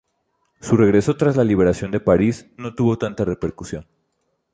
Su 0.59 0.77
regreso 0.77 1.15
tras 1.15 1.35
la 1.35 1.43
liberación 1.43 1.91
de 1.91 1.99
París, 1.99 2.47
no 2.57 2.73
tuvo 2.73 2.97
tanta 2.97 3.23
repercusión. 3.23 3.85